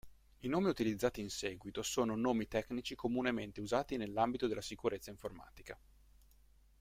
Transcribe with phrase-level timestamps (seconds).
[0.39, 5.77] I nomi utilizzati inseguito sono nomi tecnici comunemente usati nell'ambito della sicurezza informatica.